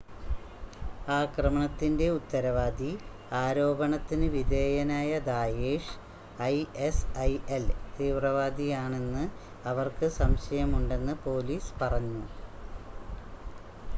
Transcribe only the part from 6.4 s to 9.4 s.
ISIL തീവ്രവാദിയാണെന്ന്